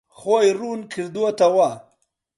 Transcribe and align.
خۆی 0.19 0.49
ڕوون 0.59 0.79
کردووەتەوە. 0.91 1.69